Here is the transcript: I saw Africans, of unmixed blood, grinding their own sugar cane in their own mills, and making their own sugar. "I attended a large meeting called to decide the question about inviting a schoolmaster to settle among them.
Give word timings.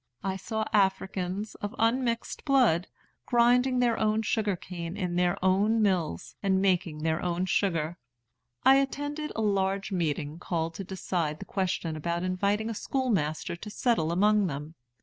I 0.23 0.35
saw 0.35 0.65
Africans, 0.73 1.53
of 1.61 1.75
unmixed 1.77 2.43
blood, 2.43 2.87
grinding 3.27 3.77
their 3.77 3.99
own 3.99 4.23
sugar 4.23 4.55
cane 4.55 4.97
in 4.97 5.15
their 5.15 5.37
own 5.45 5.79
mills, 5.83 6.33
and 6.41 6.59
making 6.59 7.03
their 7.03 7.21
own 7.21 7.45
sugar. 7.45 7.97
"I 8.63 8.77
attended 8.77 9.31
a 9.35 9.41
large 9.43 9.91
meeting 9.91 10.39
called 10.39 10.73
to 10.73 10.83
decide 10.83 11.37
the 11.37 11.45
question 11.45 11.95
about 11.95 12.23
inviting 12.23 12.67
a 12.67 12.73
schoolmaster 12.73 13.55
to 13.57 13.69
settle 13.69 14.11
among 14.11 14.47
them. 14.47 14.73